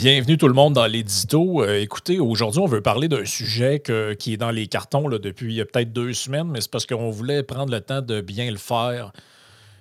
[0.00, 1.64] Bienvenue tout le monde dans l'édito.
[1.64, 3.82] Euh, écoutez, aujourd'hui, on veut parler d'un sujet
[4.16, 7.42] qui est dans les cartons là, depuis peut-être deux semaines, mais c'est parce qu'on voulait
[7.42, 9.10] prendre le temps de bien le faire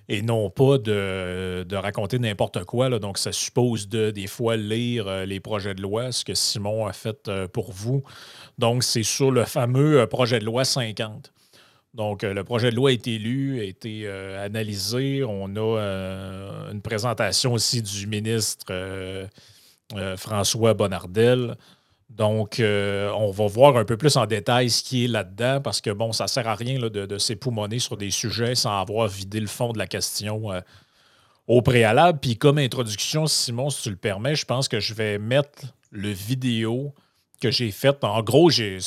[0.09, 2.89] et non pas de, raconter n'importe quoi.
[2.97, 6.87] Donc, ça suppose de des fois lire euh, les projets de loi, ce que Simon
[6.87, 8.03] a fait euh, pour vous.
[8.57, 11.31] Donc, c'est sur le fameux projet de loi 50.
[11.93, 15.23] Donc, le projet de loi a été lu, a été analysé.
[15.23, 18.71] On a une présentation aussi du ministre
[20.17, 21.55] François Bonnardel.
[22.09, 25.81] Donc, euh, on va voir un peu plus en détail ce qui est là-dedans, parce
[25.81, 29.07] que, bon, ça ne sert à rien de, de s'époumoner sur des sujets sans avoir
[29.07, 30.61] vidé le fond de la question euh,
[31.47, 32.19] au préalable.
[32.19, 36.09] Puis, comme introduction, Simon, si tu le permets, je pense que je vais mettre le
[36.09, 36.93] vidéo
[37.41, 38.03] que j'ai fait.
[38.03, 38.79] En gros, j'ai,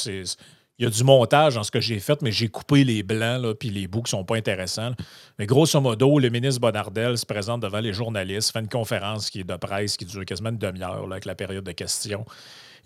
[0.80, 3.43] il y a du montage dans ce que j'ai fait, mais j'ai coupé les blancs,
[3.43, 4.93] là, puis les bouts qui ne sont pas intéressants.
[5.38, 9.41] Mais grosso modo, le ministre Bonardel se présente devant les journalistes, fait une conférence qui
[9.41, 12.24] est de presse qui dure quasiment une demi-heure avec la période de questions.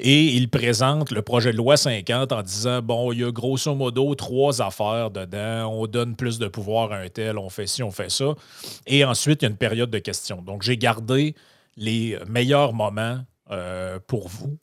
[0.01, 3.73] Et il présente le projet de loi 50 en disant bon, il y a grosso
[3.77, 5.73] modo trois affaires dedans.
[5.73, 8.35] On donne plus de pouvoir à un tel, on fait ci, on fait ça.
[8.89, 10.43] Et ensuite, il y a une période de questions.
[10.43, 11.37] Donc, j'ai gardé
[11.77, 13.21] les meilleurs moments
[13.53, 14.59] euh, pour vous.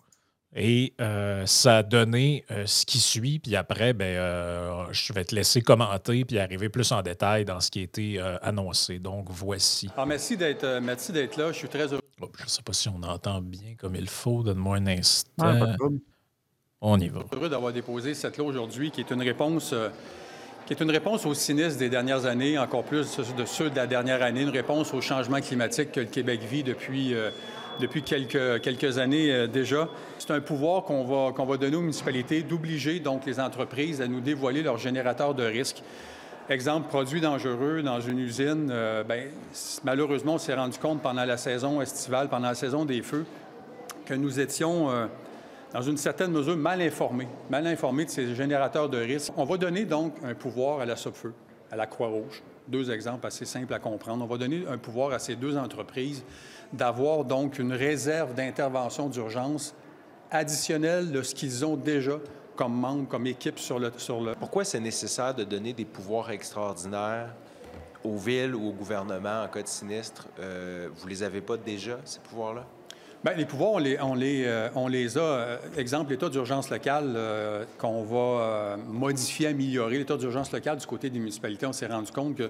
[0.53, 3.39] Et euh, ça a donné euh, ce qui suit.
[3.39, 7.61] Puis après, ben, euh, je vais te laisser commenter puis arriver plus en détail dans
[7.61, 8.99] ce qui a été annoncé.
[8.99, 9.89] Donc, voici.
[9.95, 10.63] Alors, merci d'être
[11.37, 11.51] là.
[11.51, 12.01] Je suis très heureux.
[12.37, 14.43] je ne sais pas si on entend bien comme il faut.
[14.43, 15.55] Donne-moi un instant.
[16.81, 17.21] on y va.
[17.31, 19.73] heureux d'avoir déposé cette loi aujourd'hui qui est une réponse.
[20.65, 23.87] qui est une réponse aux sinistres des dernières années, encore plus de ceux de la
[23.87, 27.15] dernière année, une réponse au changement climatique que le Québec vit depuis
[27.79, 29.89] depuis quelques, quelques années euh, déjà.
[30.21, 34.21] C'est un pouvoir qu'on va, va donner aux municipalités d'obliger donc les entreprises à nous
[34.21, 35.81] dévoiler leurs générateurs de risques.
[36.47, 39.31] Exemple, produits dangereux dans une usine, euh, ben,
[39.83, 43.25] malheureusement, on s'est rendu compte pendant la saison estivale, pendant la saison des feux,
[44.05, 45.07] que nous étions, euh,
[45.73, 49.33] dans une certaine mesure, mal informés, mal informés de ces générateurs de risques.
[49.37, 51.33] On va donner donc un pouvoir à la SOPFEU,
[51.71, 52.43] à la Croix-Rouge.
[52.67, 54.23] Deux exemples assez simples à comprendre.
[54.23, 56.23] On va donner un pouvoir à ces deux entreprises
[56.71, 59.73] d'avoir donc une réserve d'intervention d'urgence
[60.31, 62.13] additionnelle de ce qu'ils ont déjà
[62.55, 63.91] comme membres, comme équipe sur le...
[63.97, 64.33] Sur le...
[64.35, 67.29] Pourquoi c'est nécessaire de donner des pouvoirs extraordinaires
[68.03, 70.27] aux villes ou au gouvernement en cas de sinistre?
[70.39, 72.65] Euh, vous les avez pas déjà, ces pouvoirs-là?
[73.23, 75.21] Bien, les pouvoirs, on les, on les, euh, on les a.
[75.21, 77.17] Euh, exemple, l'état d'urgence local
[77.77, 79.97] qu'on va modifier, améliorer.
[79.97, 82.49] L'état d'urgence local du côté des municipalités, on s'est rendu compte que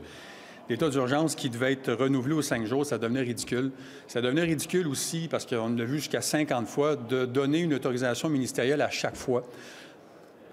[0.70, 3.72] l'état d'urgence qui devait être renouvelé aux cinq jours, ça devenait ridicule.
[4.08, 8.30] Ça devenait ridicule aussi, parce qu'on l'a vu jusqu'à 50 fois, de donner une autorisation
[8.30, 9.44] ministérielle à chaque fois.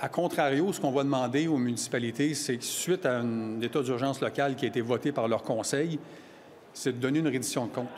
[0.01, 4.55] A contrario, ce qu'on va demander aux municipalités, c'est suite à un état d'urgence local
[4.55, 5.99] qui a été voté par leur conseil,
[6.73, 7.89] c'est de donner une reddition de compte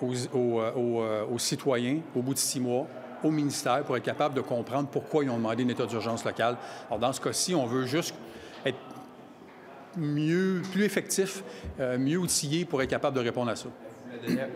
[0.00, 2.86] aux, euh, euh, aux, citoyens au bout de six mois,
[3.22, 6.56] au ministère, pour être capable de comprendre pourquoi ils ont demandé un état d'urgence local.
[6.88, 8.14] Alors, dans ce cas-ci, on veut juste
[8.64, 8.78] être
[9.96, 11.42] mieux, plus effectif,
[11.80, 13.68] euh, mieux outillé pour être capable de répondre à ça.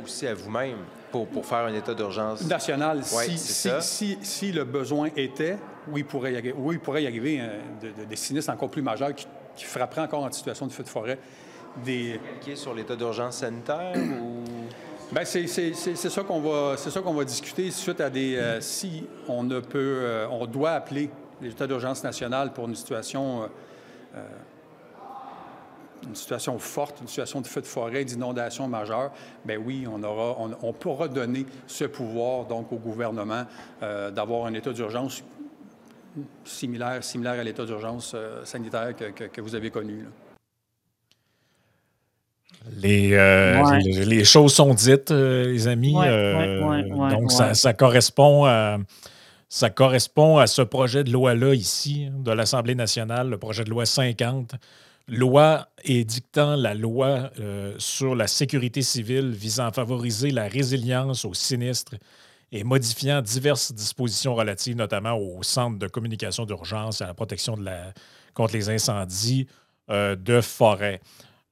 [0.04, 0.76] Aussi à vous-même
[1.10, 3.02] pour, pour, faire un état d'urgence national.
[3.04, 5.56] si, si, si, le besoin était,
[5.88, 7.50] oui, il pourrait y, arriver, oui, il pourrait y arriver hein,
[8.08, 9.26] des sinistres encore plus majeurs qui,
[9.64, 11.18] frapperaient encore en situation de feu de forêt.
[11.84, 12.20] Des...
[12.40, 14.44] Qui est sur l'état d'urgence sanitaire ou...
[15.12, 18.36] Bien, c'est ça qu'on va, c'est ça qu'on va discuter suite à des.
[18.36, 21.08] Euh, si on ne peut, euh, on doit appeler
[21.40, 23.48] l'état d'urgence national pour une situation
[26.06, 29.12] une situation forte, une situation de feu de forêt, d'inondation majeure,
[29.44, 33.44] bien oui, on, aura, on, pourra donner ce pouvoir donc au gouvernement
[33.82, 35.22] euh, d'avoir un état d'urgence
[36.44, 40.04] similaire, similaire à l'état d'urgence euh, sanitaire que, vous avez connu.
[42.84, 45.94] Euh, les, les, choses sont dites, les amis.
[45.94, 48.78] donc, ça, ça, correspond à.
[49.50, 53.86] Ça correspond à ce projet de loi-là ici, de l'Assemblée nationale, le projet de loi
[53.86, 54.54] 50,
[55.08, 61.34] loi édictant la loi euh, sur la sécurité civile visant à favoriser la résilience aux
[61.34, 61.94] sinistres
[62.52, 67.56] et modifiant diverses dispositions relatives notamment au centre de communication d'urgence et à la protection
[68.34, 69.46] contre les incendies
[69.90, 71.00] euh, de forêt.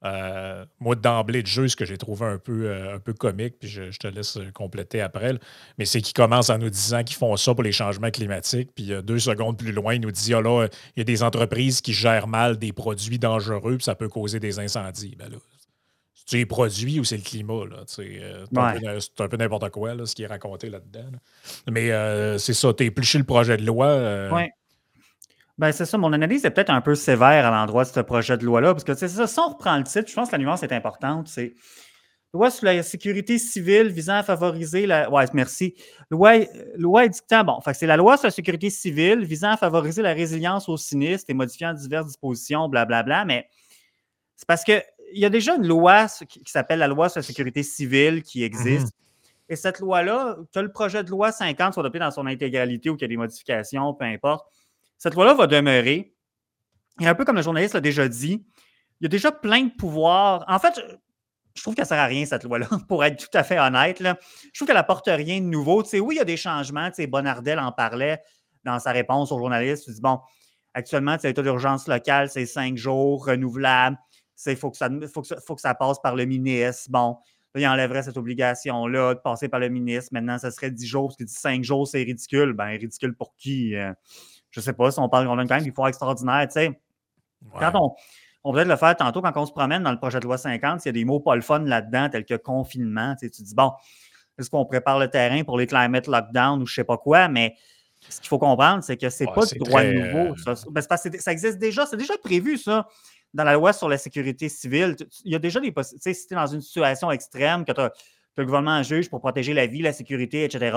[0.05, 3.59] Euh, moi, d'emblée de jeu, ce que j'ai trouvé un peu, euh, un peu comique,
[3.59, 5.35] puis je, te laisse compléter après,
[5.79, 8.93] mais c'est qu'ils commencent en nous disant qu'ils font ça pour les changements climatiques, puis
[8.93, 11.81] euh, deux secondes plus loin, ils nous disent, ah là, il y a des entreprises
[11.81, 15.17] qui gèrent mal des produits dangereux, puis ça peut causer des incendies.
[15.19, 15.39] Ben là,
[16.27, 17.63] c'est les produits ou c'est le climat.
[17.87, 18.21] C'est
[18.57, 21.07] un, peu n'importe quoi, là, ce qui est raconté là-dedans.
[21.71, 21.89] Mais
[22.39, 24.29] c'est ça, tu épluché le projet de loi.
[24.33, 24.43] Oui.
[25.59, 25.97] Ben, c'est ça.
[25.97, 28.85] Mon analyse est peut-être un peu sévère à l'endroit de ce projet de loi-là, parce
[28.85, 29.27] que c'est ça.
[29.27, 31.29] Si on reprend le titre, je pense que la nuance est importante.
[31.29, 31.55] C'est
[32.37, 35.11] Loi sur la sécurité civile visant à favoriser la.
[35.11, 35.75] Ouais, merci.
[36.11, 37.45] Loi, loi édictant.
[37.45, 41.31] Bon, c'est la loi sur la sécurité civile visant à favoriser la résilience aux sinistres
[41.31, 43.05] et modifiant diverses dispositions, blablabla.
[43.05, 43.49] Bla, bla, mais
[44.35, 44.83] c'est parce qu'il
[45.15, 48.89] y a déjà une loi qui, s'appelle la loi sur la sécurité civile qui existe.
[48.89, 49.49] Mm-hmm.
[49.49, 52.97] Et cette loi-là, que le projet de loi 50 soit adopté dans son intégralité ou
[52.97, 54.47] qu'il y ait des modifications, peu importe,
[54.99, 56.15] cette loi-là va demeurer.
[57.01, 58.47] Et un peu comme le journaliste l'a déjà dit,
[59.01, 60.45] il y a déjà plein de pouvoirs.
[60.49, 60.81] En fait,
[61.55, 63.99] je trouve qu'elle ne sert à rien, cette loi-là, pour être tout à fait honnête.
[64.01, 65.83] Je trouve qu'elle n'apporte rien de nouveau.
[65.83, 66.89] Tu sais, oui, il y a des changements.
[66.89, 68.21] Tu sais, Bonardel en parlait
[68.65, 69.85] dans sa réponse au journaliste.
[69.85, 70.21] Tu dis, bon,
[70.75, 73.99] actuellement, l'état d'urgence locale, c'est cinq jours renouvelable.
[74.47, 76.91] Il faut, que ça, faut, faut que ça passe par le ministre.
[76.91, 77.17] Bon,
[77.55, 80.11] là, il enlèverait cette obligation-là de passer par le ministre.
[80.13, 82.53] Maintenant, ça serait dix jours, parce qu'il dit cinq jours, c'est ridicule.
[82.53, 83.75] Ben, ridicule pour qui?
[83.75, 83.93] Euh,
[84.57, 86.47] je ne sais pas si on parle, on a quand même des fois extraordinaires.
[86.49, 86.81] Tu sais.
[87.61, 87.95] Quand on,
[88.43, 90.83] on peut le faire tantôt quand on se promène dans le projet de loi 50,
[90.83, 93.15] il y a des mots pas le fun là-dedans, tels que confinement.
[93.21, 93.73] Tu, dis, bon,
[94.39, 97.29] est-ce qu'on prépare le terrain pour les climate lockdown ou je ne sais pas quoi,
[97.29, 97.55] mais
[98.09, 100.33] ce qu'il faut comprendre, c'est que ce n'est pas du droit nouveau.
[100.49, 102.89] Euh, ça, ben, ça existe déjà, c'est déjà prévu, ça,
[103.35, 104.97] dans la loi sur la sécurité civile.
[105.27, 106.15] Il y a déjà des possibilités.
[106.15, 107.73] Si tu es dans une situation extrême, que,
[108.39, 110.77] le gouvernement juge pour protéger la vie, la sécurité, etc.,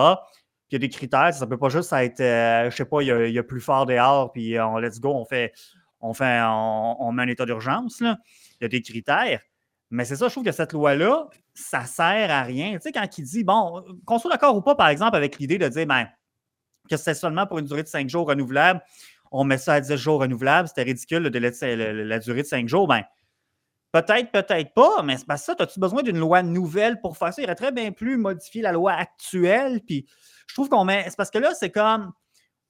[0.72, 1.34] il y a des critères.
[1.34, 3.62] Ça ne peut pas juste être, euh, je ne sais pas, il y, a, plus
[3.62, 5.54] fort dehors, puis on let's go, on fait,
[6.00, 8.02] on, fait, on, met un état d'urgence.
[8.02, 8.18] Il
[8.62, 9.42] y a des critères.
[9.92, 12.74] Mais c'est ça, je trouve que cette loi-là, ça sert à rien.
[12.74, 15.58] Tu sais, quand il dit, bon, qu'on soit d'accord ou pas, par exemple, avec l'idée
[15.58, 16.08] de dire, ben,
[16.90, 18.82] que c'est seulement pour une durée de cinq jours renouvelable,
[19.32, 22.88] on met ça à 10 jours renouvelables, c'était ridicule de la, durée de cinq jours,
[22.88, 23.04] ben,
[23.92, 25.56] peut-être, peut-être pas, mais c'est pas ça.
[25.60, 27.42] As-tu besoin d'une loi nouvelle pour faire ça?
[27.42, 29.82] Il aurait très bien plus modifier la loi actuelle.
[29.86, 30.08] Puis
[30.50, 31.06] je trouve qu'on met.
[31.08, 32.12] C'est parce que là, c'est comme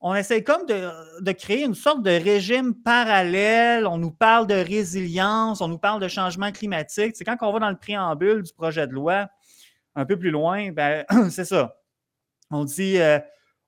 [0.01, 3.87] on essaie comme de, créer une sorte de régime parallèle.
[3.87, 7.15] On nous parle de résilience, on nous parle de changement climatique.
[7.15, 9.27] C'est quand on va dans le préambule du projet de loi,
[9.95, 11.77] un peu plus loin, ben, c'est ça.
[12.51, 13.19] On dit, euh,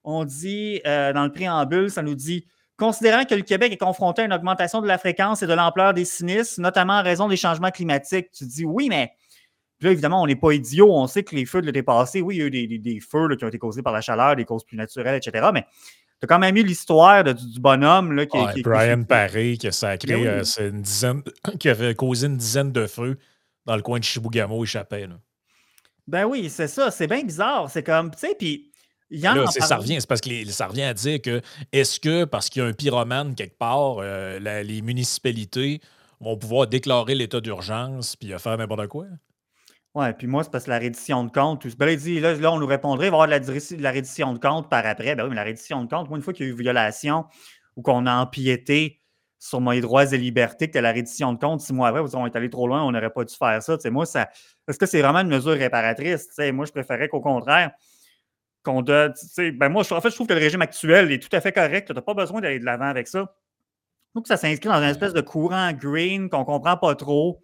[0.04, 2.46] on dit euh, dans le préambule, ça nous dit
[2.78, 5.94] Considérant que le Québec est confronté à une augmentation de la fréquence et de l'ampleur
[5.94, 9.12] des sinistres, notamment en raison des changements climatiques, tu dis oui, mais
[9.82, 10.92] là, évidemment, on n'est pas idiot.
[10.92, 13.36] On sait que les feux de l'été passé, oui, il y a eu des, feux
[13.36, 15.50] qui ont été causés par la chaleur, des causes plus naturelles, etc.
[15.54, 15.66] Mais
[16.20, 20.16] tu as quand même eu l'histoire du, bonhomme là, qui, Brian Paré qui a sacré
[20.16, 21.24] ben euh, une dizaine,
[21.60, 23.18] qui avait causé une dizaine de feux
[23.66, 25.18] dans le coin de Chibougamau et Chapelle.
[26.08, 26.92] Ben oui, c'est ça.
[26.92, 27.70] C'est bien bizarre.
[27.70, 28.68] C'est comme, tu sais, puis.
[29.14, 31.42] Là, ça revient, c'est parce que ça revient à dire que
[31.74, 35.82] est-ce que parce qu'il y a un pyromane quelque part, euh, les municipalités
[36.22, 39.08] vont pouvoir déclarer l'état d'urgence puis faire n'importe quoi?
[39.94, 41.68] Oui, puis moi, c'est parce que la reddition de compte.
[41.76, 44.70] Ben, là, là, on nous répondrait, il va y avoir de la, reddition de compte
[44.70, 45.16] par après.
[45.16, 47.26] Ben oui, mais la reddition de compte, moi, une fois qu'il y a eu violation
[47.76, 49.00] ou qu'on a empiété
[49.38, 52.02] sur mes droits et libertés, que tu as la reddition de compte, six mois après,
[52.02, 53.78] vous on est allé trop loin, on n'aurait pas dû faire ça.
[53.90, 54.30] moi, ça.
[54.68, 56.30] Est-ce que c'est vraiment une mesure réparatrice?
[56.54, 57.72] moi, je préférais qu'au contraire,
[58.64, 59.14] qu'on donne.
[59.56, 61.88] Ben moi, en fait, je trouve que le régime actuel est tout à fait correct.
[61.88, 63.36] Tu n'as pas besoin d'aller de l'avant avec ça.
[64.16, 67.42] Donc, ça s'inscrit dans une espèce de courant green qu'on ne comprend pas trop.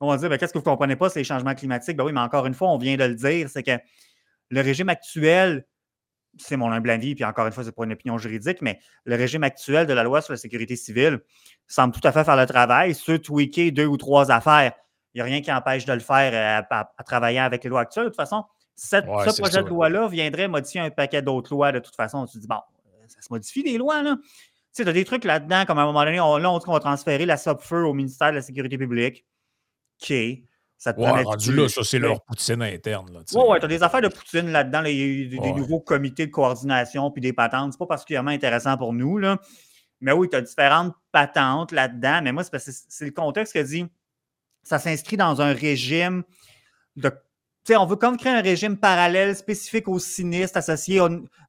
[0.00, 1.96] On va dire, ben, qu'est-ce que vous ne comprenez pas, c'est les changements climatiques?
[1.96, 3.78] Ben oui, mais encore une fois, on vient de le dire, c'est que
[4.50, 5.64] le régime actuel,
[6.38, 9.16] c'est mon humble avis, puis encore une fois, c'est pas une opinion juridique, mais le
[9.16, 11.20] régime actuel de la loi sur la sécurité civile
[11.66, 12.94] semble tout à fait faire le travail.
[12.94, 14.72] Se tweaker deux ou trois affaires,
[15.14, 17.80] il n'y a rien qui empêche de le faire euh, à, travailler avec les lois
[17.80, 18.04] actuelles.
[18.04, 18.96] De toute façon, ce
[19.40, 21.70] projet de loi-là viendrait modifier un paquet d'autres lois.
[21.70, 22.60] De toute façon, tu te dis, bon,
[23.06, 24.16] ça se modifie les lois, là.
[24.16, 26.58] Tu sais, tu as des trucs là-dedans, comme à un moment donné, on, là, on
[26.58, 29.24] dit qu'on va transférer la SOPFEU au ministère de la Sécurité publique.
[30.04, 30.14] OK.
[30.76, 33.08] Ça te ouais, rendu là, ça, c'est leur poutine interne.
[33.34, 37.10] Oui, ouais, tu as des affaires de poutine là-dedans, des, des nouveaux comités de coordination
[37.10, 37.72] puis des patentes.
[37.72, 39.16] C'est pas particulièrement intéressant pour nous.
[39.16, 39.38] Là.
[40.00, 42.20] Mais oui, tu as différentes patentes là-dedans.
[42.22, 43.86] Mais moi, c'est parce que c'est le contexte qui dit
[44.62, 46.22] ça s'inscrit dans un régime
[46.96, 47.08] de.
[47.08, 51.00] Tu sais, on veut comme créer un régime parallèle spécifique aux sinistres associés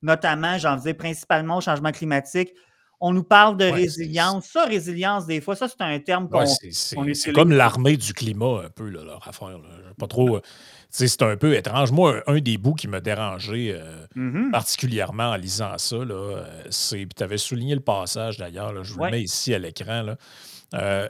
[0.01, 2.53] notamment, j'en faisais principalement au changement climatique,
[2.99, 4.45] on nous parle de résilience.
[4.45, 8.69] Ça, résilience, des fois, ça, c'est un terme qu'on C'est comme l'armée du climat, un
[8.69, 9.59] peu, leur affaire.
[9.97, 10.37] Pas trop.
[10.37, 10.41] Euh,
[10.89, 11.91] c'est un peu étrange.
[11.91, 14.51] Moi, un, des bouts qui m'a dérangé euh, mm-hmm.
[14.51, 17.05] particulièrement en lisant ça, euh, c'est.
[17.15, 20.15] tu avais souligné le passage d'ailleurs, je vous le mets ici à l'écran.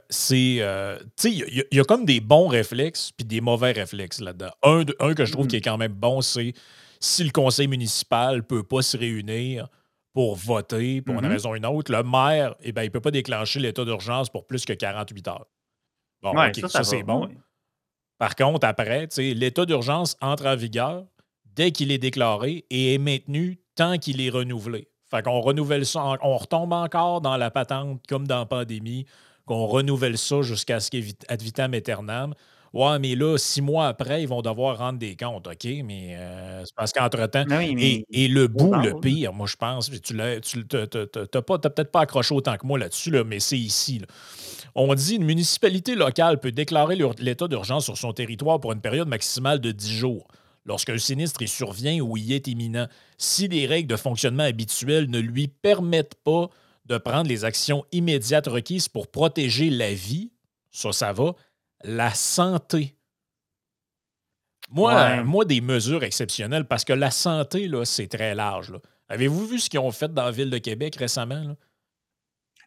[0.09, 0.59] c'est.
[0.59, 0.61] tu
[1.15, 4.51] sais, il y, a comme des bons réflexes puis des mauvais réflexes là-dedans.
[4.63, 5.63] Un, un, que je trouve qui est mm-hmm.
[5.63, 6.53] quand même bon, c'est
[6.99, 9.67] si le conseil municipal ne peut pas se réunir
[10.15, 11.27] pour voter pour une mm-hmm.
[11.27, 14.29] raison ou une autre, le maire, eh ben, il ne peut pas déclencher l'état d'urgence
[14.29, 15.45] pour plus que 48 heures.
[16.23, 16.33] Bon,
[16.69, 17.29] ça, c'est bon.
[18.17, 21.03] Par contre, après, l'état d'urgence entre en vigueur
[21.43, 24.87] dès qu'il est déclaré et est maintenu tant qu'il est renouvelé.
[25.11, 29.05] Fait qu'on renouvelle ça, on retombe encore dans la patente comme dans la pandémie,
[29.45, 32.33] qu'on renouvelle ça jusqu'à ce qu'il ad vitam aeternam
[32.75, 35.65] Ouais, mais là, six mois après, ils vont devoir rendre des comptes, OK?
[35.85, 37.45] Mais euh, c'est parce qu'entre-temps.
[37.47, 41.91] Ben oui, Et, mais et le bout, le pire, moi, je pense, tu l'as peut-être
[41.91, 43.99] pas accroché autant que moi là-dessus, là, mais c'est ici.
[43.99, 44.07] là.
[44.75, 49.07] On dit une municipalité locale peut déclarer l'état d'urgence sur son territoire pour une période
[49.07, 50.27] maximale de 10 jours.
[50.65, 55.19] Lorsqu'un sinistre y survient ou y est imminent, si les règles de fonctionnement habituelles ne
[55.19, 56.49] lui permettent pas
[56.87, 60.31] de prendre les actions immédiates requises pour protéger la vie,
[60.71, 61.35] ça, ça va,
[61.85, 62.95] la santé.
[64.71, 65.23] Moi, Ouais.
[65.23, 68.73] moi, des mesures exceptionnelles, parce que la santé, là, c'est très large.
[69.09, 71.43] Avez-vous vu ce qu'ils ont fait dans la ville de Québec récemment?
[71.43, 71.55] là?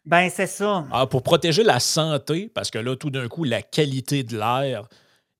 [0.05, 0.85] Ben, c'est ça.
[0.91, 4.87] Ah, pour protéger la santé, parce que là, tout d'un coup, la qualité de l'air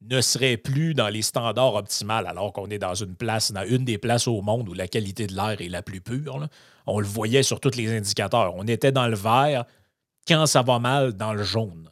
[0.01, 3.85] ne serait plus dans les standards optimales, alors qu'on est dans une place, dans une
[3.85, 6.39] des places au monde où la qualité de l'air est la plus pure.
[6.39, 6.49] là.
[6.85, 8.53] On le voyait sur tous les indicateurs.
[8.55, 9.63] On était dans le vert
[10.27, 11.89] quand ça va mal dans le jaune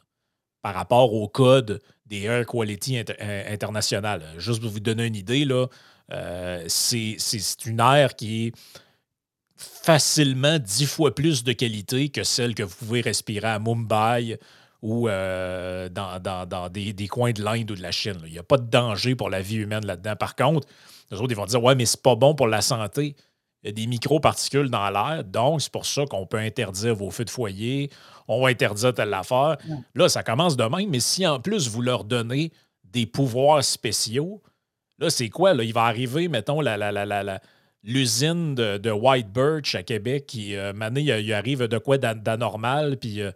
[0.62, 4.22] par rapport au code des Air Quality euh, International.
[4.38, 5.46] Juste pour vous donner une idée,
[6.10, 7.16] euh, c'est
[7.66, 8.52] une air qui est
[9.56, 14.38] facilement dix fois plus de qualité que celle que vous pouvez respirer à Mumbai
[14.82, 18.20] ou euh, dans, dans- dans des, des coins de l'Inde ou de la Chine.
[18.26, 20.14] Il n'y a pas de danger pour la vie humaine là-dedans.
[20.14, 20.68] Par contre,
[21.10, 23.16] les autres, ils vont dire Ouais, mais c'est pas bon pour la santé.
[23.64, 27.10] Il y a des microparticules dans l'air, donc c'est pour ça qu'on peut interdire vos
[27.10, 27.90] feux de foyer,
[28.28, 29.56] on va interdire telle affaire.
[29.94, 32.52] Là, ça commence de même, mais si en plus vous leur donnez
[32.84, 34.40] des pouvoirs spéciaux,
[34.98, 35.54] là, c'est quoi?
[35.54, 35.64] Là?
[35.64, 37.40] Il va arriver, mettons, la, la, la, la- la-
[37.84, 41.96] l'usine de, de White Birch à Québec qui, euh, mané, il, il arrive de quoi
[41.98, 43.30] d'an- d'anormal, puis euh,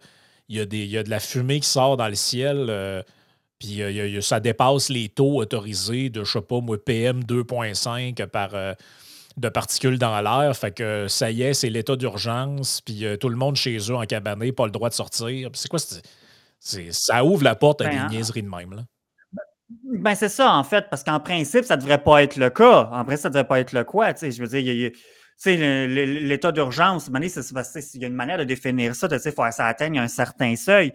[0.49, 2.67] il, y a des, il y a de la fumée qui sort dans le ciel,
[2.69, 3.01] euh,
[3.59, 8.51] puis il ça dépasse les taux autorisés de, je sais pas, moi, PM 2.5 par.
[9.37, 10.55] De particules dans l'air.
[10.55, 12.81] Fait que ça y est, c'est l'état d'urgence.
[12.81, 15.49] Puis euh, tout le monde chez eux en cabané, pas le droit de sortir.
[15.53, 15.79] C'est quoi?
[16.59, 18.73] ça ouvre la porte à Ben, des niaiseries de même.
[18.73, 18.83] Là.
[19.83, 22.89] Ben, c'est ça, en fait, parce qu'en principe, ça devrait pas être le cas.
[22.91, 24.13] En principe, ça devrait pas être le quoi.
[24.13, 28.37] Tu sais, je veux dire, il y a- l'état d'urgence, il y a une manière
[28.37, 29.09] de définir ça.
[29.09, 30.93] Tu sais, il faut que ça atteigne un certain seuil.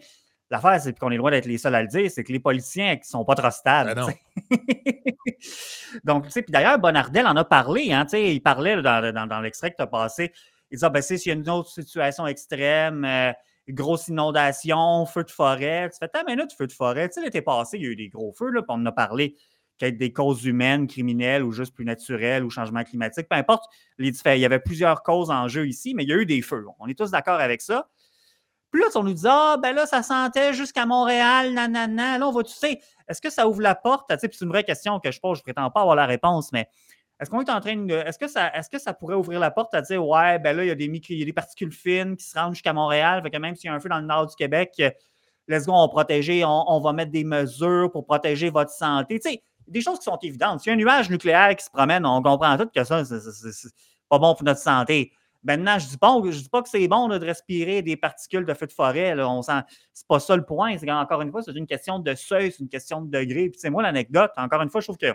[0.51, 2.97] L'affaire, c'est qu'on est loin d'être les seuls à le dire, c'est que les politiciens
[2.97, 3.91] qui sont pas trop stables.
[3.95, 4.15] Ben.
[6.05, 9.13] Donc, tu sais, puis d'ailleurs, Bonardel en a parlé, hein, tu sais, il parlait dans,
[9.13, 10.33] dans- dans l'extrait que tu as passé.
[10.71, 13.33] Il disait, ah, ben, s'il y a une autre situation extrême, euh,
[13.69, 17.09] grosse inondation, feu de forêt, tu fais, ta minute, feu de forêt.
[17.09, 18.87] Tu sais, l'été passé, il y a eu des gros feux, là, puis on en
[18.87, 19.37] a parlé,
[19.79, 23.65] peut-être des causes humaines, criminelles ou juste plus naturelles ou changement climatique, peu importe.
[23.99, 26.27] Les diffé- il y avait plusieurs causes en jeu ici, mais il y a eu
[26.27, 26.65] des feux.
[26.79, 27.89] On est tous d'accord avec ça.
[28.71, 32.19] Puis là, on nous dit, ah, ben là, ça sentait jusqu'à Montréal, nanana.
[32.19, 34.13] Là, on va, tu sais, est-ce que ça ouvre la porte?
[34.19, 36.69] C'est une vraie question que je pose, je prétends pas avoir la réponse, mais
[37.21, 37.95] est-ce qu'on est en train de.
[37.95, 40.65] Est-ce que, ça, est-ce que ça pourrait ouvrir la porte à dire, ouais, ben là,
[40.65, 42.73] il y a des, micro, il y a des particules fines qui se rendent jusqu'à
[42.73, 44.81] Montréal, fait que même s'il y a un feu dans le nord du Québec,
[45.49, 49.19] let's go, on protéger, on, va mettre des mesures pour protéger votre santé.
[49.19, 50.61] Tu sais, des choses qui sont évidentes.
[50.61, 53.71] S'il y a un nuage nucléaire qui se promène, on comprend tout que ça, c'est
[54.09, 55.13] pas bon pour notre santé.
[55.45, 58.55] Maintenant, je dis, pas- je dis pas que c'est bon de respirer des particules de
[58.55, 59.15] feu de forêt.
[59.15, 59.61] Là, on sent,
[59.93, 60.77] c'est pas ça le point.
[60.79, 63.49] C'est encore une fois, c'est une question de seuil, c'est une question de degré.
[63.49, 65.15] Puis, c'est moi, l'anecdote, encore une fois, je trouve que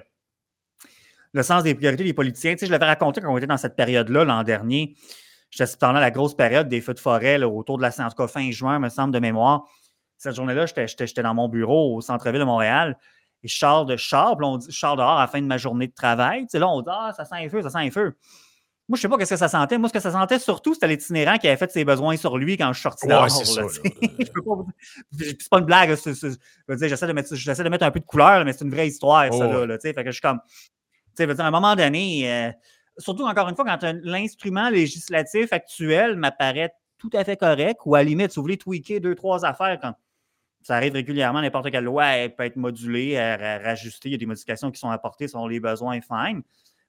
[1.33, 3.57] le sens des priorités des politiciens, tu sais, je l'avais raconté quand on était dans
[3.57, 4.95] cette période-là l'an dernier.
[5.49, 8.49] J'étais pendant la grosse période des feux de forêt, autour de la en tout fin
[8.51, 9.65] juin, me semble, de mémoire.
[10.17, 12.97] Cette journée-là, j'étais- dans mon bureau au centre-ville de Montréal.
[13.43, 15.57] Et je sors de char, on dit, je sors dehors à la fin de ma
[15.57, 16.43] journée de travail.
[16.43, 18.15] Tu sais, là, on dit Ah, ça sent un feu, ça sent un feu.
[18.89, 19.77] Moi, je sais pas ce que ça sentait.
[19.77, 22.57] Moi, ce que ça sentait surtout, c'était l'itinérant qui avait fait ses besoins sur lui
[22.57, 23.29] quand je suis sorti dehors.
[23.45, 23.61] c'est.
[24.25, 24.55] Je peux pas
[25.19, 25.89] C'est une blague.
[25.95, 29.47] J'essaie de, mettre- de mettre un peu de couleur, mais c'est une vraie histoire, ça.
[29.65, 30.39] Là, fait que je suis comme.
[31.19, 32.51] À un moment donné, euh,
[32.97, 37.99] surtout encore une fois, quand l'instrument législatif actuel m'apparaît tout à fait correct, ou à
[37.99, 39.93] la limite, si vous voulez tweaker deux, trois affaires, quand
[40.61, 44.17] ça arrive régulièrement, n'importe quelle loi elle peut être modulée, elle, rajustée, il y a
[44.17, 46.41] des modifications qui sont apportées selon les besoins, fine.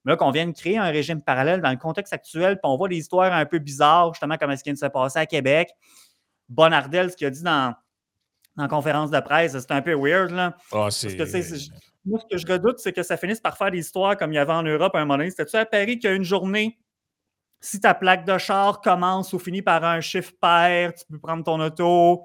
[0.04, 2.88] Mais là, qu'on vienne créer un régime parallèle dans le contexte actuel, puis on voit
[2.88, 5.70] des histoires un peu bizarres, justement, comme ce qui vient de se passer à Québec.
[6.48, 7.74] Bonardel, ce qu'il a dit dans,
[8.56, 10.56] dans la conférence de presse, c'est un peu weird, là.
[10.72, 11.38] Ah, c'est- Parce que,
[12.04, 14.36] moi, ce que je redoute, c'est que ça finisse par faire des histoires comme il
[14.36, 15.30] y avait en Europe à un moment donné.
[15.30, 16.78] C'était-tu à Paris qu'il y a une journée,
[17.60, 21.42] si ta plaque de char commence ou finit par un chiffre pair, tu peux prendre
[21.44, 22.24] ton auto.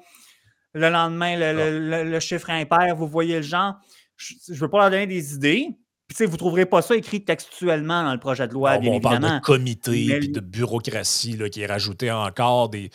[0.73, 3.75] Le lendemain, le, le- le- le chiffre impair, vous voyez le genre.
[4.17, 5.69] Je ne veux pas leur donner des idées.
[6.09, 8.73] Puis, tu sais, vous ne trouverez pas ça écrit textuellement dans le projet de loi,
[8.77, 12.69] on, bien on parle de comité Mais- puis de bureaucratie là, qui est rajouté encore
[12.69, 12.89] des,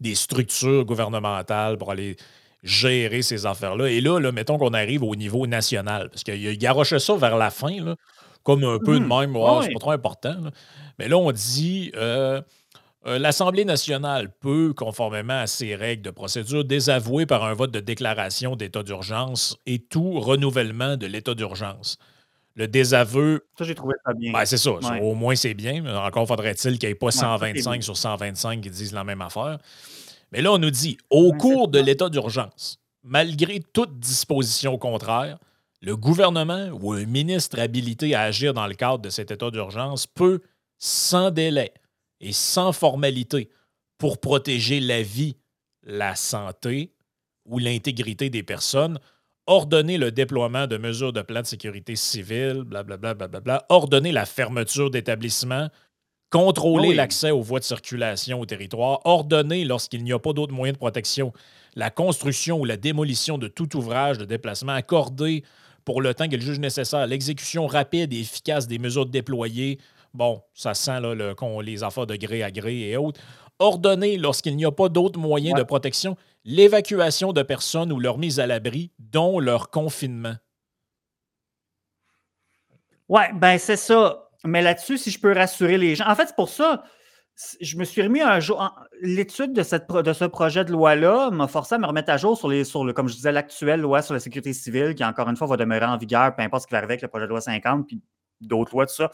[0.00, 2.16] des structures gouvernementales pour aller
[2.64, 3.88] gérer ces affaires-là.
[3.88, 7.36] Et là, là, mettons qu'on arrive au niveau national, parce qu'il a garoché ça vers
[7.36, 7.94] la fin, là,
[8.42, 9.16] comme un peu de Mhm.
[9.20, 10.36] même, Ouais, c'est pas trop important.
[10.42, 10.50] là.
[10.98, 12.42] Mais là, on dit euh,
[13.08, 17.78] Euh, L'Assemblée nationale peut, conformément à ses règles de procédure, désavouer par un vote de
[17.78, 21.98] déclaration d'état d'urgence et tout renouvellement de l'état d'urgence.
[22.56, 23.46] Le désaveu.
[23.58, 24.32] Ça, j'ai trouvé ça bien.
[24.32, 24.72] Ben, c'est ça.
[24.72, 25.00] Ouais.
[25.02, 25.84] Au moins, c'est bien.
[26.04, 27.80] Encore faudrait-il qu'il n'y ait pas ça, c'est 125 bien.
[27.82, 29.58] sur 125 qui disent la même affaire.
[30.32, 35.38] Mais là, on nous dit, au Ouais, cours de l'état d'urgence, malgré toute disposition contraire,
[35.82, 40.06] le gouvernement ou un ministre habilité à agir dans le cadre de cet état d'urgence
[40.06, 40.40] peut,
[40.78, 41.72] sans délai
[42.20, 43.50] et sans formalité,
[43.98, 45.36] pour protéger la vie,
[45.82, 46.92] la santé
[47.44, 48.98] ou l'intégrité des personnes,
[49.46, 55.68] ordonner le déploiement de mesures de plan de sécurité civile, blablabla, ordonner la fermeture d'établissements,
[56.30, 56.94] contrôler Oui.
[56.96, 60.78] l'accès aux voies de circulation au territoire, ordonner, lorsqu'il n'y a pas d'autres moyens de
[60.78, 61.32] protection,
[61.76, 65.44] la construction ou la démolition de tout ouvrage de déplacement, accorder
[65.84, 69.78] pour le temps que le juge nécessaire l'exécution rapide et efficace des mesures déployées.
[70.14, 73.20] Bon, ça sent là, le- les affaires de gré à gré et autres.
[73.58, 75.60] Ordonner, lorsqu'il n'y a pas d'autres moyens Ouais.
[75.60, 80.34] de protection, l'évacuation de personnes ou leur mise à l'abri, dont leur confinement.
[83.08, 84.28] Ouais, ben c'est ça.
[84.44, 86.06] Mais là-dessus, si je peux rassurer les gens.
[86.08, 86.84] En fait, c'est pour ça.
[87.60, 88.74] Je me suis remis un jour.
[89.02, 92.36] L'étude de, cette de ce projet de loi-là m'a forcé à me remettre à jour
[92.36, 95.28] sur, les, sur le, comme je disais, l'actuelle loi sur la sécurité civile, qui encore
[95.28, 97.24] une fois va demeurer en vigueur, peu importe ce qui va arriver avec le projet
[97.26, 98.00] de loi 50, puis
[98.40, 99.10] d'autres lois, tout ça.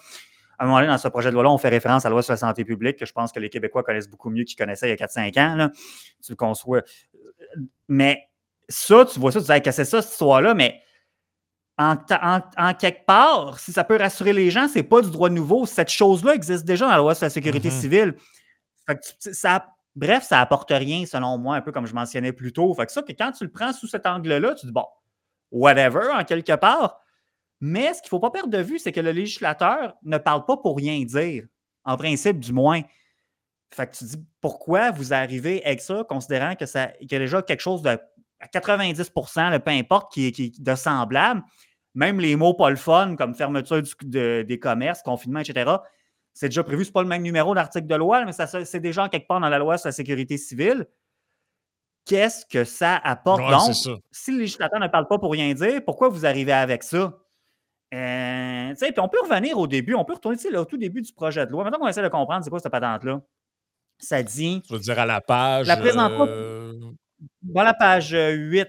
[0.62, 2.22] À un moment donné, dans ce projet de loi-là, on fait référence à la loi
[2.22, 4.86] sur la santé publique, que je pense que les Québécois connaissent beaucoup mieux qu'ils connaissaient
[4.86, 5.56] il y a 4-5 ans.
[5.56, 5.70] Là.
[6.24, 6.82] Tu le conçois.
[7.88, 8.28] Mais
[8.68, 10.54] ça, tu vois ça, tu dis, Hey, qu'est-ce que c'est ça, cette histoire-là?
[10.54, 10.80] Mais
[11.78, 12.20] en, ta-
[12.56, 15.66] en- en quelque part, si ça peut rassurer les gens, c'est pas du droit nouveau.
[15.66, 17.80] Cette chose-là existe déjà dans la loi sur la sécurité Mhm.
[17.80, 18.14] civile.
[18.86, 19.66] Fait que tu- ça,
[19.96, 22.72] bref, ça apporte rien, selon moi, un peu comme je mentionnais plus tôt.
[22.74, 24.84] Fait que ça, que quand tu le prends sous cet angle-là, tu dis bon,
[25.50, 27.00] whatever, en quelque part.
[27.64, 30.44] Mais ce qu'il ne faut pas perdre de vue, c'est que le législateur ne parle
[30.44, 31.44] pas pour rien dire,
[31.84, 32.82] en principe du moins.
[33.72, 37.18] Fait que tu dis pourquoi vous arrivez avec ça, considérant que ça qu'il y a
[37.20, 37.90] déjà quelque chose de
[38.40, 41.42] à 90% là, peu importe, qui est, qui de semblable.
[41.94, 45.70] Même les mots pas le fun, comme fermeture du- de- des commerces, confinement, etc.,
[46.34, 46.82] c'est déjà prévu.
[46.84, 49.38] Ce n'est pas le même numéro d'article de loi, mais ça, c'est déjà quelque part
[49.38, 50.86] dans la loi sur la sécurité civile.
[52.04, 53.40] Qu'est-ce que ça apporte?
[53.42, 53.60] Ouais, Donc,
[54.10, 57.16] si le législateur ne parle pas pour rien dire, pourquoi vous arrivez avec ça?
[57.92, 61.44] Euh, puis on peut revenir au début, on peut retourner au tout début du projet
[61.46, 61.64] de loi.
[61.64, 63.20] Maintenant qu'on essaie de comprendre c'est quoi cette patente-là.
[63.98, 65.66] Ça dit, Je veux dire, à la page.
[65.66, 66.72] La présente euh,
[67.42, 68.68] dans la page euh, 8,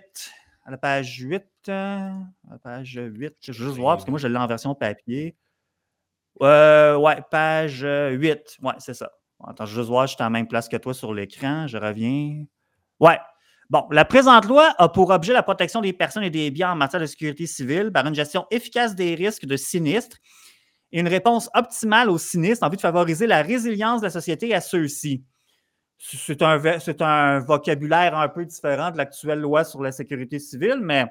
[0.66, 4.12] à la page 8, euh, à la page 8, je vais juste voir parce que
[4.12, 5.36] moi je l'ai en version papier.
[6.42, 9.12] Euh, ouais, page euh, 8, ouais, c'est ça.
[9.46, 11.78] Attends, je vais juste voir, je suis en même place que toi sur l'écran, je
[11.78, 12.46] reviens.
[13.00, 13.20] Ouais.
[13.74, 16.76] Bon, la présente loi a pour objet la protection des personnes et des biens en
[16.76, 20.18] matière de sécurité civile par une gestion efficace des risques de sinistres
[20.92, 24.54] et une réponse optimale aux sinistres en vue de favoriser la résilience de la société
[24.54, 25.24] à ceux-ci.
[25.98, 31.08] C'est un, vocabulaire un peu différent de l'actuelle loi sur la sécurité civile, mais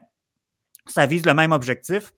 [0.87, 2.13] ça vise le même objectif.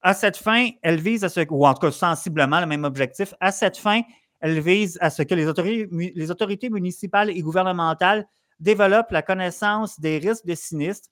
[0.00, 3.34] À cette fin, elle vise à ce ou sensiblement le même objectif.
[3.38, 4.00] À cette fin,
[4.40, 8.26] elle vise à ce que les autorités municipales et gouvernementales
[8.60, 11.08] développent la connaissance des risques de sinistres,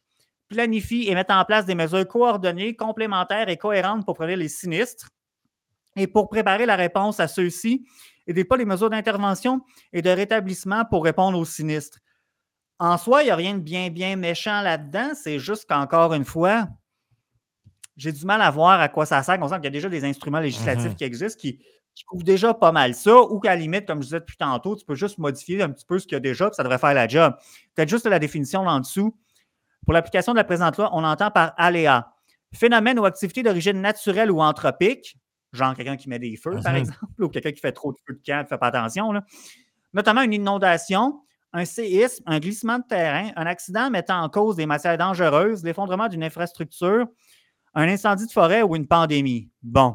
[0.48, 5.08] planifient et mettent en place des mesures coordonnées, complémentaires et cohérentes pour prévenir les sinistres
[5.96, 7.86] et pour préparer la réponse à ceux-ci
[8.26, 9.60] et des pas les mesures d'intervention
[9.92, 11.98] et de rétablissement pour répondre aux sinistres.
[12.78, 15.12] En soi, il n'y a rien de bien, bien méchant là-dedans.
[15.14, 16.68] C'est juste qu'encore une fois,
[17.96, 19.38] j'ai du mal à voir à quoi ça sert.
[19.40, 20.94] On sent qu'il y a déjà des instruments législatifs Mhm.
[20.96, 21.58] qui existent qui,
[21.96, 24.76] qui couvrent déjà pas mal ça, ou qu'à la limite, comme je disais depuis tantôt,
[24.76, 26.78] tu peux juste modifier un petit peu ce qu'il y a déjà, puis ça devrait
[26.78, 27.34] faire la job.
[27.74, 29.16] Peut-être juste la définition là en dessous.
[29.84, 32.12] Pour l'application de la présente loi, on entend par aléa.
[32.54, 35.16] Phénomène ou activité d'origine naturelle ou anthropique,
[35.52, 36.78] genre quelqu'un qui met des feux, par Mhm.
[36.78, 39.22] exemple, ou quelqu'un qui fait trop de feux de camp, ne fait pas attention, là.
[39.94, 41.20] notamment une inondation,
[41.54, 46.08] un séisme, un glissement de terrain, un accident mettant en cause des matières dangereuses, l'effondrement
[46.08, 47.06] d'une infrastructure,
[47.74, 49.48] un incendie de forêt ou une pandémie.
[49.62, 49.94] Bon.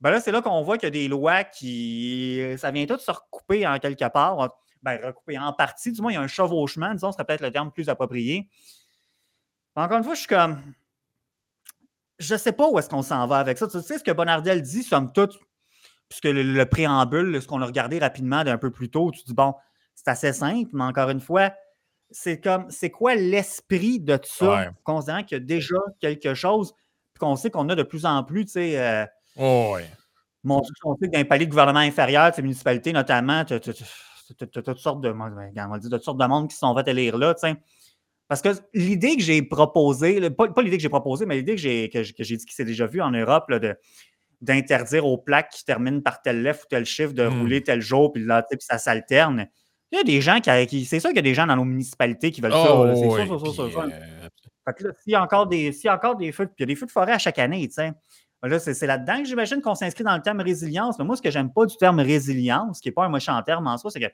[0.00, 2.40] Ben là, c'est là qu'on voit qu'il y a des lois qui.
[2.58, 4.56] Ça vient tout se recouper en quelque part.
[4.82, 5.90] Ben, recouper en partie.
[5.92, 8.48] Du moins, il y a un chevauchement, disons, ce serait peut-être le terme plus approprié.
[9.74, 10.60] Encore une fois, je suis comme.
[12.18, 13.66] Je ne sais pas où est-ce qu'on s'en va avec ça.
[13.68, 15.38] Tu sais ce que Bonardel dit, somme toute,
[16.08, 19.34] puisque le, le préambule, ce qu'on a regardé rapidement d'un peu plus tôt, tu dis,
[19.34, 19.54] bon,
[19.94, 21.52] c'est assez simple, mais encore une fois,
[22.10, 24.68] c'est comme, c'est quoi l'esprit de ça, Ouais.
[24.82, 26.72] considérant qu'il y a déjà quelque chose,
[27.14, 29.04] puis qu'on sait qu'on a de plus en plus, tu sais, euh,
[29.36, 29.86] oh, ouais.
[30.44, 33.60] mon on sait que dans les paliers de gouvernement inférieur, ces municipalités notamment, tu as
[33.60, 35.18] toutes sortes de, on
[35.68, 37.34] va dire, de toutes sortes de monde qui sont fait élire là.
[38.28, 41.60] Parce que l'idée que j'ai proposée, pas, pas l'idée que j'ai proposée, mais l'idée que
[41.60, 43.74] j'ai, que, j'ai- que j'ai dit qui s'est déjà vue en Europe, là, de,
[44.42, 47.40] d'interdire aux plaques qui terminent par telle lettre ou tel chiffre de Hmm.
[47.40, 49.48] rouler tel jour, puis là, puis ça s'alterne.
[49.90, 51.56] Il y a des gens qui, qui- c'est sûr qu'il y a des gens dans
[51.56, 52.76] nos municipalités qui veulent ça.
[52.76, 52.94] Oh, là.
[52.94, 54.28] C'est sûr, oui, sûr, sûr, sûr, euh,
[54.66, 56.56] Fait que là, s'il y a encore des, s'il y a encore des feux, puis
[56.58, 57.92] il y a des feux de forêt à chaque année, tu sais.
[58.42, 60.98] Là, c'est là-dedans que j'imagine qu'on s'inscrit dans le terme résilience.
[60.98, 63.66] Mais moi, ce que j'aime pas du terme résilience, qui n'est pas un méchant terme
[63.66, 64.06] en soi, c'est que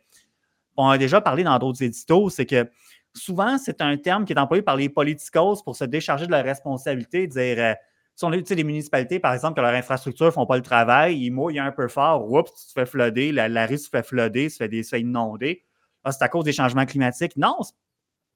[0.77, 2.69] on a déjà parlé dans d'autres éditos, c'est que
[3.15, 6.45] souvent, c'est un terme qui est employé par les politicos pour se décharger de leur
[6.45, 7.75] responsabilité, dire euh,
[8.17, 11.19] si on a les municipalités, par exemple, que leur infrastructure ne font pas le travail,
[11.19, 14.05] ils mouillent un peu fort, oups, tu te fais flooder, la, la rue se fait
[14.05, 15.65] flooder, se fait, des, se fait inonder.
[16.05, 17.37] Ah, c'est à cause des changements climatiques.
[17.37, 17.59] Non,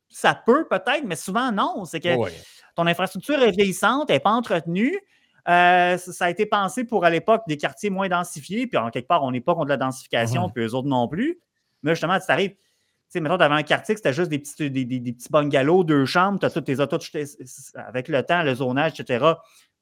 [0.09, 1.85] ça peut peut-être, mais souvent non.
[1.85, 2.33] C'est que ouais.
[2.75, 4.99] ton infrastructure est vieillissante, elle n'est pas entretenue.
[5.49, 9.07] Euh, ça a été pensé pour, à l'époque, des quartiers moins densifiés, puis en quelque
[9.09, 11.41] part, on n'est pas contre la densification, puis eux autres non plus.
[11.83, 12.57] Mais justement, tu t'arrives, tu
[13.09, 15.31] sais, mettons, tu avais un quartier que c'était juste des petits, des, des- des petits
[15.31, 16.99] bungalows, deux chambres, tu as toutes tes autos,
[17.75, 19.25] avec le temps, le zonage, etc.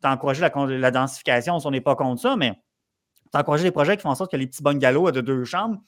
[0.00, 0.40] Tu as encouragé
[0.78, 4.10] la, densification, on n'est pas contre ça, mais tu as encouragé des projets qui font
[4.10, 5.80] en sorte que les petits bungalows de deux chambres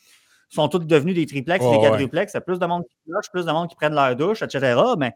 [0.49, 2.97] sont tous devenus des triplex, Ouais, des quadruplex, il y a plus de monde qui
[3.07, 4.81] cloche, plus de monde qui prennent leur douche, etc.
[4.99, 5.13] Mais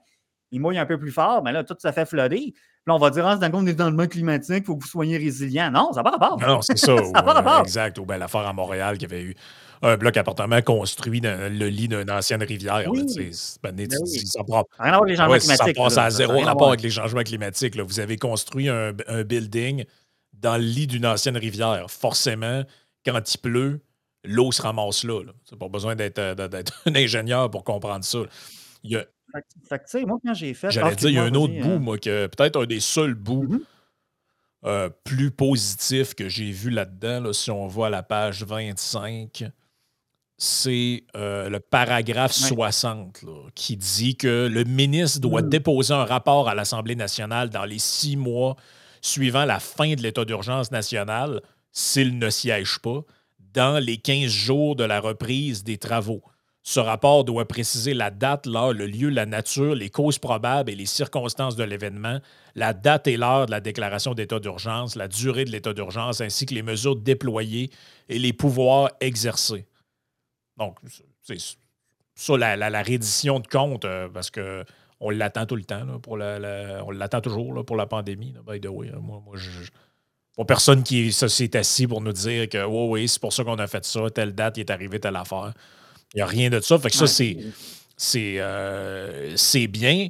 [0.53, 2.53] ils mouillent un peu plus fort, mais là, tout ça fait flooder.
[2.87, 4.83] Là, on va dire, ah, c'est dans le compte des changements climatiques, il faut que
[4.83, 5.71] vous soyez résilient.
[5.71, 6.40] Non, ça n'a pas rapport.
[6.40, 6.97] Non, c'est ça.
[6.97, 7.61] Ça a pas euh, rapport.
[7.61, 7.99] exact.
[7.99, 9.35] Ou bien l'affaire à Montréal qui avait eu
[9.83, 12.85] un bloc appartement construit dans le lit d'une ancienne rivière.
[12.88, 13.05] Oui.
[13.62, 13.88] ben, oui.
[14.27, 15.77] ça prend- rien à voir avec les changements Ouais, ça climatiques.
[15.77, 17.75] passe à zéro rapport avec les changements climatiques.
[17.77, 17.83] là.
[17.85, 19.85] Vous avez construit un, un building
[20.35, 21.87] dans le lit d'une ancienne rivière.
[21.88, 22.62] Forcément,
[23.07, 23.81] quand il pleut,
[24.25, 25.23] l'eau se ramasse là.
[25.25, 25.33] là.
[25.45, 28.18] C'est pas besoin d'être euh, d'être un ingénieur pour comprendre ça.
[28.85, 30.71] Il y a- Fait que- fait que, tu sais, moi, quand j'ai fait.
[30.71, 33.45] J'allais dire, il y a un autre bout, moi, que peut-être un des seuls bouts
[33.45, 33.61] Mhm.
[34.64, 39.45] euh, plus positifs que j'ai vu là-dedans, là, si on voit la page 25,
[40.37, 42.49] c'est euh, le paragraphe Ouais.
[42.49, 45.49] 60 là, qui dit que le ministre doit Mhm.
[45.49, 48.57] déposer un rapport à l'Assemblée nationale dans les six mois
[49.01, 51.40] suivant la fin de l'état d'urgence national,
[51.73, 53.03] s'il ne siège pas,
[53.55, 56.23] dans les 15 jours de la reprise des travaux.
[56.64, 60.77] Ce rapport doit préciser la date, l'heure, le lieu, la nature, les causes probables et
[60.77, 62.20] les circonstances de l'événement,
[62.55, 66.46] la date et l'heure de la déclaration d'état d'urgence, la durée de l'état d'urgence, ainsi
[66.46, 67.70] que les mesures déployées
[68.09, 69.66] et les pouvoirs exercés.
[70.57, 70.79] Donc,
[71.22, 71.38] c'est
[72.14, 74.64] ça, la, reddition de compte, euh, parce que
[75.01, 75.85] on l'attend tout le temps,
[76.16, 78.35] là, on l'attend toujours là, pour la pandémie.
[78.46, 79.01] by the way, hein.
[79.01, 83.42] moi, moi, personne qui s'est assis pour nous dire que oui, oui, c'est pour ça
[83.42, 85.53] qu'on a fait ça, telle date, il est arrivé telle affaire.
[86.14, 86.79] Il n'y a rien de ça.
[86.79, 87.37] Fait que ça, c'est,
[87.96, 90.09] c'est, euh, c'est bien.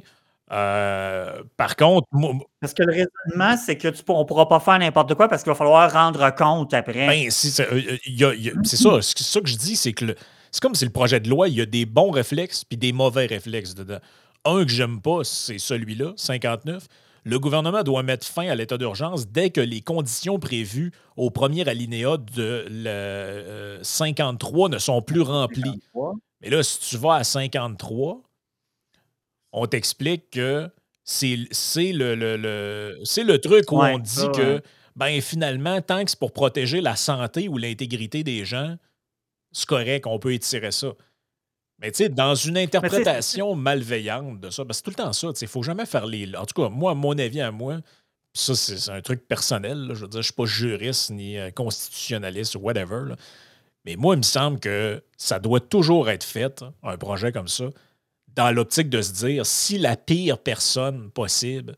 [0.51, 4.59] Euh, par contre, moi- Parce que le raisonnement, c'est que tu, on ne pourra pas
[4.59, 7.07] faire n'importe quoi parce qu'il va falloir rendre compte après.
[7.07, 9.01] Ben, si, c'est euh, il y a- il y a- c'est ça.
[9.01, 10.15] C'est ça que je dis, c'est que le-
[10.51, 12.91] c'est comme si le projet de loi, il y a des bons réflexes puis des
[12.91, 13.99] mauvais réflexes dedans.
[14.45, 16.83] Un que j'aime pas, c'est celui-là, 59.
[17.25, 21.67] Le gouvernement doit mettre fin à l'état d'urgence dès que les conditions prévues au premier
[21.67, 25.81] alinéa de le, euh, 53 ne sont plus remplies.
[26.41, 28.21] Mais là, si tu vas à 53,
[29.53, 30.69] on t'explique que
[31.05, 34.61] c'est le, le- le- c'est le truc où Ouais, on dit ça, que
[34.95, 38.75] ben finalement, tant que c'est pour protéger la santé ou l'intégrité des gens,
[39.51, 40.93] c'est correct, on peut étirer ça.
[41.79, 45.27] Mais tu sais, dans une interprétation malveillante de ça, ben, c'est tout le temps ça.
[45.27, 46.33] Il ne faut jamais faire les.
[46.35, 47.79] En tout cas, moi, à mon avis à moi,
[48.33, 49.87] ça, c'est un truc personnel.
[49.87, 53.09] là, je veux dire, je ne suis pas juriste ni euh, constitutionnaliste ou whatever.
[53.09, 53.15] là.
[53.85, 57.65] Mais moi, il me semble que ça doit toujours être fait, un projet comme ça,
[58.33, 61.75] dans l'optique de se dire si la pire personne possible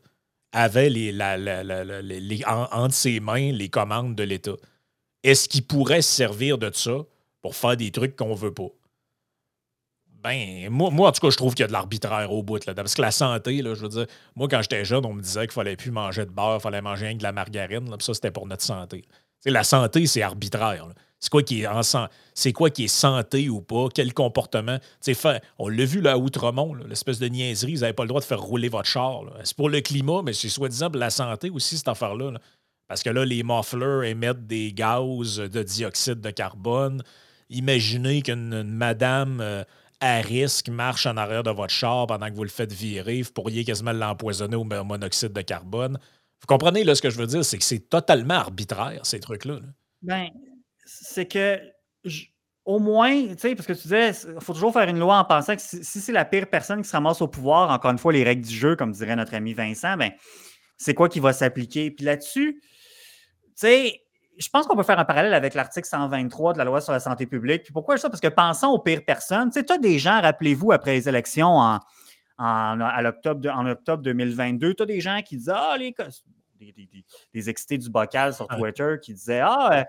[0.52, 4.54] avait les, la- la- la- les- en- entre ses mains les commandes de l'État,
[5.24, 6.98] est-ce qu'il pourrait se servir de ça
[7.42, 8.68] pour faire des trucs qu'on veut pas?
[10.26, 12.66] Ben, moi, moi, en tout cas, je trouve qu'il y a de l'arbitraire au bout.
[12.66, 15.22] Là, parce que la santé, là, je veux dire, moi, quand j'étais jeune, on me
[15.22, 17.88] disait qu'il fallait plus manger de beurre, il fallait manger rien que de la margarine.
[18.00, 19.04] ça, c'était pour notre santé.
[19.44, 20.88] La santé, c'est arbitraire.
[21.20, 23.86] C'est quoi qui est quoi qui est santé ou pas?
[23.94, 24.78] Quel comportement?
[25.60, 28.26] On l'a vu là à Outremont, l'espèce de niaiserie, vous n'avez pas le droit de
[28.26, 29.22] faire rouler votre char.
[29.44, 32.32] C'est pour le climat, mais c'est soi-disant pour la santé aussi, cette affaire-là.
[32.32, 32.40] là.
[32.88, 37.04] Parce que là, les mufflers émettent des gaz de dioxyde de carbone.
[37.48, 39.62] Imaginez qu'une une madame euh,
[40.00, 43.22] à risque marche en arrière de votre char pendant que vous le faites virer.
[43.22, 45.98] Vous pourriez quasiment l'empoisonner au mo- monoxyde de carbone.
[46.40, 47.44] Vous comprenez là, ce que je veux dire?
[47.44, 49.54] C'est que c'est totalement arbitraire, ces trucs-là.
[49.54, 49.66] là.
[50.02, 50.28] Ben,
[50.84, 51.58] c'est que,
[52.64, 55.24] au moins, tu sais, parce que tu disais, il faut toujours faire une loi en
[55.24, 57.98] pensant que si, si c'est la pire personne qui se ramasse au pouvoir, encore une
[57.98, 60.12] fois, les règles du jeu, comme dirait notre ami Vincent, ben,
[60.76, 61.90] c'est quoi qui va s'appliquer?
[61.90, 64.02] Puis là-dessus, tu sais,
[64.38, 67.00] je pense qu'on peut faire un parallèle avec l'article 123 de la loi sur la
[67.00, 67.62] santé publique.
[67.64, 68.08] Puis pourquoi ça?
[68.10, 69.50] Parce que pensons aux pires personnes.
[69.50, 71.80] Tu sais, tu as des gens, rappelez-vous, après les élections en,
[72.38, 75.92] en, à l'octobre de- en octobre 2022, tu as des gens qui disent Ah, les,
[75.92, 76.02] co-
[77.34, 79.86] des, excités du bocal sur Twitter qui disaient Ah,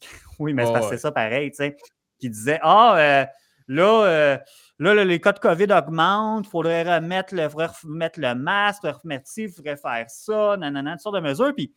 [0.38, 1.76] oui, mais c'est ça pareil, tu sais,
[2.18, 3.26] qui disaient Ah,
[3.68, 4.38] là,
[4.78, 9.42] là, les cas de COVID augmentent, il faudrait remettre le, remettre le masque, remettre ci,
[9.44, 11.54] il faudrait faire ça, nanana, toutes sortes de mesures.
[11.54, 11.74] Puis,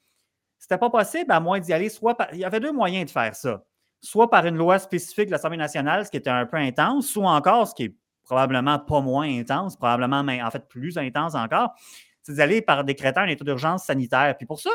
[0.64, 1.90] c'était pas possible à moins d'y aller.
[1.90, 3.66] Soit il y avait deux moyens de faire ça.
[4.00, 7.32] Soit par une loi spécifique de l'Assemblée nationale, ce qui était un peu intense, soit
[7.32, 11.74] encore, ce qui est probablement pas moins intense, probablement en fait plus intense encore,
[12.22, 14.38] c'est d'aller par décréter un état d'urgence sanitaire.
[14.38, 14.70] Puis pour ça,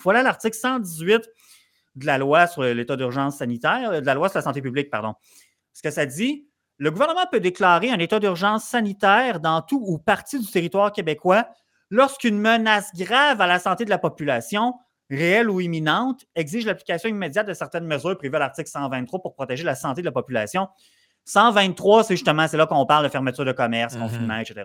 [0.00, 1.28] voilà l'article 118
[1.96, 5.12] de la loi sur l'état d'urgence sanitaire, de la loi sur la santé publique, pardon.
[5.74, 9.98] Ce que ça dit, le gouvernement peut déclarer un état d'urgence sanitaire dans tout ou
[9.98, 11.50] partie du territoire québécois
[11.90, 14.72] lorsqu'une menace grave à la santé de la population,
[15.10, 19.64] réelle ou imminente, exige l'application immédiate de certaines mesures prévues à l'article 123 pour protéger
[19.64, 20.68] la santé de la population.
[21.24, 24.00] 123, c'est justement, c'est là qu'on parle de fermeture de commerce, mm-hmm.
[24.00, 24.64] confinement, etc.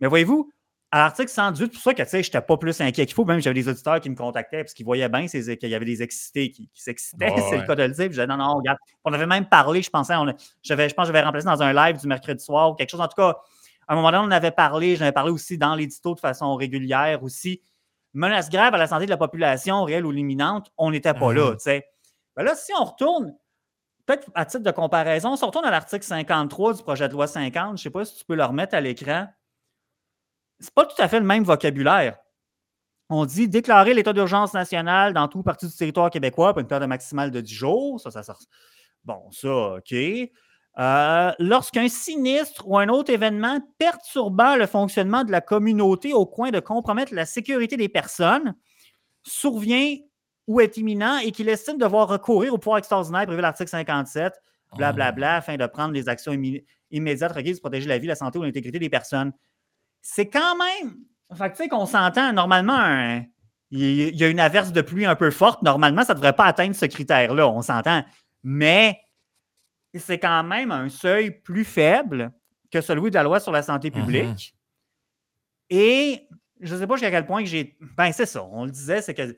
[0.00, 0.50] Mais voyez-vous,
[0.90, 3.24] à l'article 118, c'est pour ça que je n'étais pas plus inquiet qu'il faut.
[3.24, 6.02] Même j'avais des auditeurs qui me contactaient parce qu'ils voyaient bien qu'il y avait des
[6.02, 7.34] excités qui, s'excitaient.
[7.50, 8.04] c'est le cas de le dire.
[8.04, 8.78] je disais, non, non, regarde.
[9.04, 12.00] On avait même parlé, je pensais, on, je pense que j'avais remplacé dans un live
[12.00, 13.00] du mercredi soir ou quelque chose.
[13.00, 13.36] En tout cas,
[13.86, 14.96] à un moment donné, on en avait parlé.
[14.96, 17.60] J'en avais parlé aussi dans l'édito de façon régulière aussi.
[18.14, 21.52] Menace grave à la santé de la population, réelle ou imminente, on n'était pas là.
[21.52, 21.82] Mm-hmm.
[22.36, 23.34] Ben là, si on retourne,
[24.06, 27.26] peut-être à titre de comparaison, si on retourne à l'article 53 du projet de loi
[27.26, 29.28] 50, je ne sais pas si tu peux le remettre à l'écran
[30.60, 32.18] c'est pas tout à fait le même vocabulaire.
[33.10, 36.88] On dit déclarer l'état d'urgence national dans tout partie du territoire québécois pour une période
[36.88, 38.00] maximale de 10 jours.
[38.00, 38.36] Ça, ça, ça
[39.04, 39.94] Bon, ça, OK.
[40.78, 46.50] Euh, lorsqu'un sinistre ou un autre événement perturbant le fonctionnement de la communauté au point
[46.50, 48.54] de compromettre la sécurité des personnes
[49.24, 49.96] survient
[50.46, 54.32] ou est imminent et qu'il estime devoir recourir au pouvoir extraordinaire prévu l'article 57,
[54.76, 56.32] blablabla, afin de prendre les actions
[56.90, 59.32] immédiates requises pour protéger la vie, la santé ou l'intégrité des personnes
[60.02, 60.96] c'est quand même.
[61.36, 63.20] Fait tu sais qu'on s'entend, normalement,
[63.70, 65.62] il y a une averse de pluie un peu forte.
[65.62, 68.02] Normalement, ça ne devrait pas atteindre ce critère-là, on s'entend.
[68.42, 68.98] Mais
[69.94, 72.32] c'est quand même un seuil plus faible
[72.70, 74.26] que celui de la loi sur la santé publique.
[74.26, 74.52] Mm-hmm.
[75.70, 76.28] Et
[76.60, 77.76] je ne sais pas jusqu'à quel point que j'ai.
[77.96, 78.44] Ben, c'est ça.
[78.44, 79.36] On le disait, c'est que.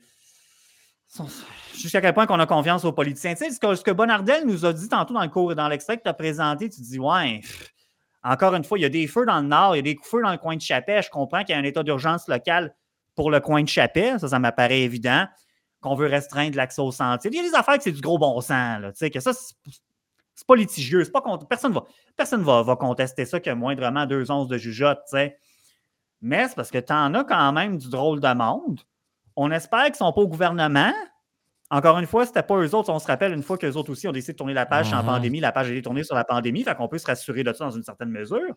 [1.75, 3.33] Jusqu'à quel point qu'on a confiance aux politiciens.
[3.33, 5.55] Tu sais, ce que, ce que Bonardel nous a dit tantôt dans le cours et
[5.55, 7.41] dans l'extrait que tu as présenté, tu dis, ouais,
[8.23, 9.99] encore une fois, il y a des feux dans le nord, il y a des
[10.01, 11.01] feux dans le coin de Chapet.
[11.01, 12.73] Je comprends qu'il y a un état d'urgence local
[13.15, 14.19] pour le coin de Chapet.
[14.19, 15.27] Ça, ça m'apparaît évident.
[15.81, 17.31] Qu'on veut restreindre l'accès aux sentiers.
[17.33, 18.79] Il y a des affaires que c'est du gros bon sens.
[18.79, 19.31] Là, que ça,
[20.35, 21.03] c'est pas litigieux.
[21.11, 24.99] Pas personne ne va, personne va, va, contester ça que moindrement deux onces de jugeote.
[26.21, 28.79] Mais c'est parce que tu en as quand même du drôle de monde.
[29.35, 30.93] On espère qu'ils ne sont pas au gouvernement.
[31.69, 32.91] Encore une fois, c'était pas eux autres.
[32.91, 34.97] On se rappelle une fois qu'eux autres aussi ont décidé de tourner la page en
[34.97, 35.05] mhm.
[35.05, 35.39] pandémie.
[35.39, 37.65] La page a été tournée sur la pandémie, fait qu'on peut se rassurer de ça
[37.65, 38.55] dans une certaine mesure.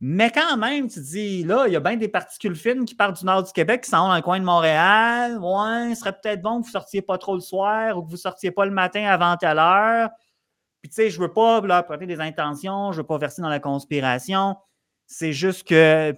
[0.00, 3.18] Mais quand même, tu dis, là, il y a bien des particules fines qui partent
[3.18, 5.38] du nord du Québec, qui s'en vont dans le coin de Montréal.
[5.38, 8.08] Ouais, ce serait peut-être bon que vous ne sortiez pas trop le soir ou que
[8.08, 10.10] vous ne sortiez pas le matin avant telle heure.
[10.82, 13.48] Puis, tu sais, je veux pas leur prêter des intentions, je veux pas verser dans
[13.48, 14.56] la conspiration.
[15.06, 16.16] C'est juste que,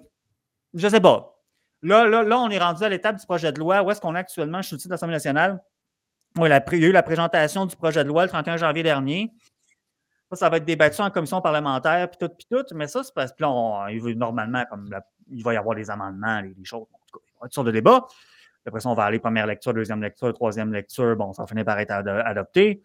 [0.75, 1.38] je sais pas.
[1.83, 3.83] Là, là, là, on est rendu à l'étape du projet de loi.
[3.83, 4.62] Où est-ce qu'on est actuellement?
[4.62, 5.62] Je suis au de l'Assemblée nationale.
[6.37, 9.33] Oui, il y a eu la présentation du projet de loi le 31 janvier dernier.
[10.31, 12.75] Ça, ça va être débattu en commission parlementaire, puis tout, puis tout.
[12.75, 14.90] Mais ça, c'est parce que là, va, normalement, comme
[15.31, 16.83] il va y avoir des amendements, les, choses.
[16.83, 18.07] En tout cas, il va y avoir de débat.
[18.66, 21.16] Après ça, on va aller première lecture, deuxième lecture, troisième lecture.
[21.16, 22.83] Bon, ça va finir par être adopté.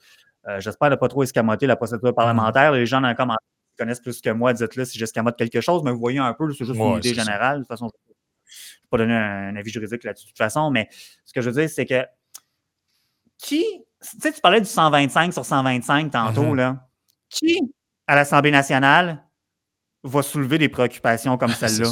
[0.47, 2.71] Euh, j'espère ne pas trop escamoter la procédure parlementaire.
[2.71, 3.39] Les gens dans les commentaires
[3.77, 6.65] connaissent plus que moi, dites-le si j'escamote quelque chose, mais vous voyez un peu, c'est
[6.65, 7.59] juste une idée générale.
[7.59, 7.89] De toute façon,
[8.89, 10.87] pas donner un, avis juridique là-dessus de toute façon, mais
[11.25, 12.05] ce que je veux dire, c'est que
[13.37, 13.63] qui,
[14.01, 16.55] tu sais, tu parlais du 125 sur 125 tantôt, mm-hmm.
[16.55, 16.87] là.
[17.29, 17.73] Qui,
[18.05, 19.23] à l'Assemblée nationale,
[20.03, 21.89] va soulever des préoccupations comme celle-là?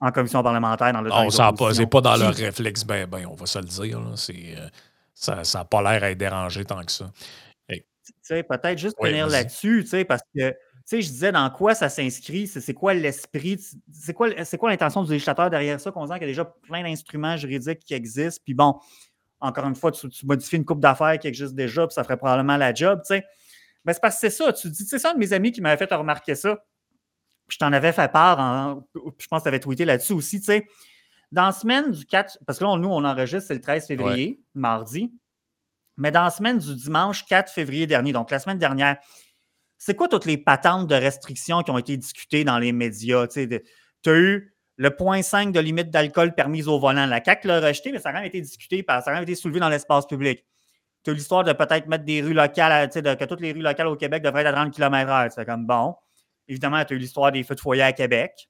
[0.00, 3.26] en commission parlementaire dans le On s'en pas, c'est pas dans leur réflexe, ben, ben,
[3.26, 3.98] on va se le dire.
[3.98, 4.68] Euh,
[5.16, 7.10] ça n'a pas l'air à être dérangé tant que ça.
[8.28, 10.54] Peut-être juste venir là-dessus, parce que
[10.90, 13.58] je disais dans quoi ça s'inscrit, c'est quoi l'esprit,
[13.92, 16.82] c'est quoi, quoi l'intention du législateur derrière ça, qu'on dit qu'il y a déjà plein
[16.82, 18.78] d'instruments juridiques qui existent, puis bon,
[19.40, 22.56] encore une fois, tu, modifies une coupe d'affaires qui existe déjà, puis ça ferait probablement
[22.56, 23.24] la job, tu sais.
[23.84, 25.60] Ben, c'est parce que c'est ça, tu dis, c'est ça un de mes amis qui
[25.60, 26.58] m'avait fait remarquer ça,
[27.48, 30.66] je t'en avais fait part, je pense que tu avais tweeté là-dessus aussi, tu sais.
[31.32, 34.40] Dans la semaine du 4, parce que là, nous, on enregistre, c'est le 13 février,
[34.54, 35.12] mardi,
[35.96, 38.96] mais dans la semaine du dimanche 4 février dernier, donc la semaine dernière,
[39.78, 43.26] c'est quoi toutes les patentes de restrictions qui ont été discutées dans les médias?
[43.26, 43.60] Tu
[44.06, 47.06] as eu le point 5 de limite d'alcool permise au volant.
[47.06, 49.22] La CAQ l'a rejeté, mais ça a quand même été discuté, ça a quand même
[49.22, 50.44] été soulevé dans l'espace public.
[51.02, 53.62] Tu as eu l'histoire de peut-être mettre des rues locales, de, que toutes les rues
[53.62, 55.30] locales au Québec devraient être à 30 km/h.
[55.34, 55.94] C'est comme bon.
[56.48, 58.48] Évidemment, tu as eu l'histoire des feux de foyer à Québec.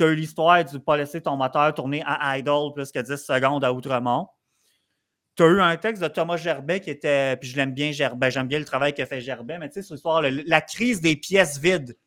[0.00, 3.16] Tu as eu l'histoire du pas laisser ton moteur tourner à idle plus que 10
[3.16, 4.28] secondes à Outremont.
[5.36, 8.30] Tu as eu un texte de Thomas Gerbet qui était, puis je l'aime bien, Gerbet,
[8.30, 11.16] j'aime bien le travail que fait Gerbet, mais tu sais, sur l'histoire, la crise des
[11.16, 11.98] pièces vides.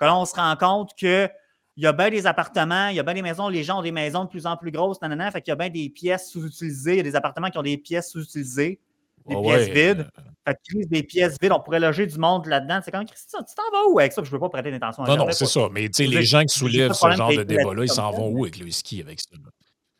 [0.00, 1.28] Là, on se rend compte que
[1.76, 3.82] il y a bien des appartements, il y a bien des maisons, les gens ont
[3.82, 6.30] des maisons de plus en plus grosses, nanana, fait qu'il y a bien des pièces
[6.30, 8.80] sous-utilisées, il y a des appartements qui ont des pièces sous-utilisées,
[9.28, 10.00] des Ah pièces ouais, vides.
[10.18, 12.80] euh, Fait que crise des pièces vides, on pourrait loger du monde là-dedans.
[12.84, 14.22] C'est comme, Christian, tu t'en vas où avec ça?
[14.22, 15.68] Je ne veux pas prêter d'intention à Non, non, c'est ça.
[15.72, 18.28] Mais tu sais, J'ai- les gens qui soulèvent ce genre de débat-là, ils s'en vont
[18.28, 19.30] où avec le whisky avec ça?
[19.34, 19.50] là?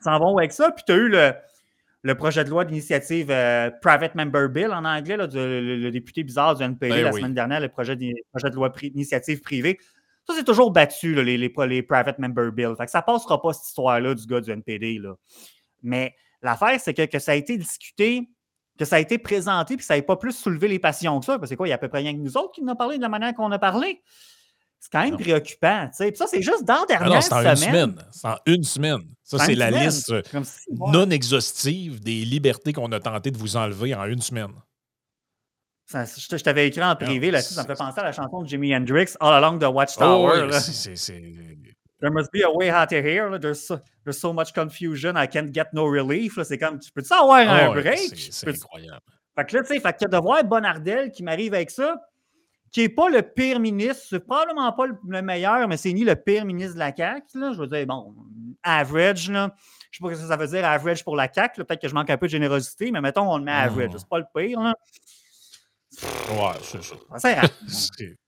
[0.01, 0.71] s'en vont avec ça.
[0.71, 1.33] Puis tu as eu le,
[2.03, 5.91] le projet de loi d'initiative euh, Private Member Bill en anglais, là, du- le, le
[5.91, 7.21] député bizarre du NPD Ben la oui.
[7.21, 9.79] semaine dernière, le projet, de loi d'initiative privée.
[10.29, 12.75] Ça, c'est toujours battu, là, les, les, les Private Member Bill.
[12.79, 14.99] Fait que ça passera pas, cette histoire-là, du gars du NPD.
[14.99, 15.15] Là.
[15.83, 18.29] Mais l'affaire, c'est que, que ça a été discuté,
[18.79, 21.39] que ça a été présenté, puis ça n'avait pas plus soulevé les passions que ça.
[21.39, 22.71] Parce que quoi, il y a à peu près rien que nous autres qui nous
[22.73, 24.03] a parlé de la manière qu'on a parlé.
[24.79, 25.19] C'est quand même Non.
[25.19, 25.89] préoccupant.
[25.99, 27.73] Puis ça, c'est juste dans la Ah dernière non, c'est en une semaine.
[27.91, 28.05] semaine.
[28.13, 29.01] C'est en une semaine.
[29.25, 29.87] Ça, c'est une la semaine.
[29.87, 30.91] liste euh, Comme si, ouais.
[30.93, 34.53] non exhaustive des libertés qu'on a tenté de vous enlever en une semaine.
[35.87, 38.43] Ça, je t'avais écrit en privé Non, là-dessus, ça me fait penser à la chanson
[38.43, 40.53] de Jimi Hendrix, All Along the Oh, Watchtower.
[40.61, 41.33] c'est- c'est-
[42.01, 43.31] There must be a way out of here.
[43.31, 43.39] là.
[43.39, 46.39] There's, so, there's so much confusion, I can't get no relief.
[46.45, 47.99] C'est comme, tu peux-tu avoir un Ah break?
[48.33, 49.01] c'est- incroyable.
[49.35, 51.97] Fait que là, tu sais, fait que de voir Bonardel qui m'arrive avec ça,
[52.73, 56.05] qui n'est pas le pire ministre, c'est probablement pas le, le meilleur, mais c'est ni
[56.05, 57.39] le pire ministre de la CAQ.
[57.39, 57.53] Là.
[57.55, 58.15] Je veux dire, bon,
[58.63, 59.55] average, là.
[59.91, 61.65] Je sais pas ce que ça veut dire, average pour la CAQ.
[61.65, 63.93] Peut-être que je manque un peu de générosité, mais mettons, on le met average.
[63.93, 63.99] Mhm.
[63.99, 64.61] C'est pas le pire.
[64.61, 64.75] Là.
[66.31, 66.95] Ouais, c'est ça.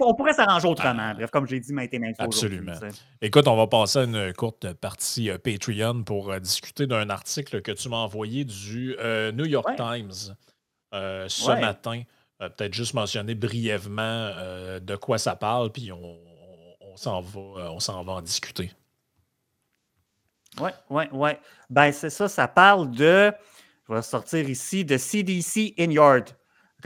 [0.00, 1.12] On pourrait s'arranger autrement.
[1.14, 2.24] Bref, comme j'ai dit maintes et maintes fois.
[2.24, 2.72] Absolument.
[3.20, 7.60] Écoute, on va passer à une courte partie euh, Patreon pour euh, discuter d'un article
[7.62, 9.76] que tu m'as envoyé du euh, New York Ouais.
[9.76, 10.34] Times
[10.92, 11.60] ce Ouais.
[11.60, 12.02] matin.
[12.38, 14.30] Peut-être juste mentionner brièvement
[14.80, 17.40] de quoi ça parle, puis on, on- on s'en va,
[17.72, 18.70] on s'en va en discuter.
[20.60, 21.30] Oui, oui, oui.
[21.68, 23.30] Ben, c'est ça, ça parle de,
[23.88, 26.24] je vais sortir ici, de CDC Inyard.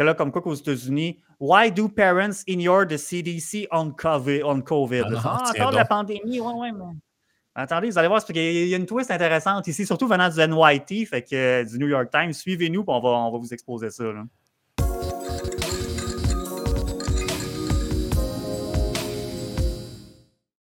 [0.01, 4.43] Que là, comme quoi qu'aux États-Unis, Why do parents ignore the CDC on COVID?
[4.45, 5.03] On COVID?
[5.05, 6.97] Ah non, Ah, encore de la pandémie, ouais, ouais, mais...
[7.55, 10.41] Attendez, vous allez voir, parce qu'il y a une twist intéressante ici, surtout venant du
[10.41, 12.33] NYT, fait que, euh, du New York Times.
[12.33, 14.05] Suivez-nous, on va, on va vous exposer ça.
[14.05, 14.25] là.